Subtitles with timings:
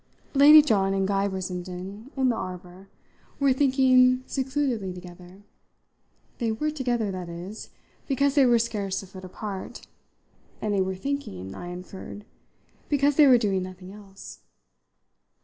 [0.33, 2.89] Lady John and Guy Brissenden, in the arbour,
[3.39, 5.43] were thinking secludedly together;
[6.39, 7.69] they were together, that is,
[8.07, 9.85] because they were scarce a foot apart,
[10.59, 12.25] and they were thinking, I inferred,
[12.89, 14.39] because they were doing nothing else.